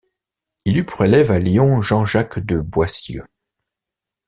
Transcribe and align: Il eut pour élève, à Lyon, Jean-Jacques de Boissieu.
Il 0.65 0.77
eut 0.77 0.83
pour 0.83 1.05
élève, 1.05 1.29
à 1.29 1.37
Lyon, 1.37 1.83
Jean-Jacques 1.83 2.39
de 2.39 2.59
Boissieu. 2.59 3.23